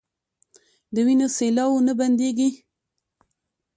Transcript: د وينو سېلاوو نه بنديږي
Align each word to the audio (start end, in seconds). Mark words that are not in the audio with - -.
د 0.93 0.95
وينو 1.05 1.27
سېلاوو 1.37 1.85
نه 1.87 1.93
بنديږي 1.99 2.49